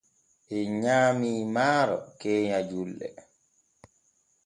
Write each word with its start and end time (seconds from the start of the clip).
En 0.55 0.67
nyaamii 0.81 1.41
maaro 1.55 1.97
keenya 2.19 2.59
julɗe. 2.69 3.07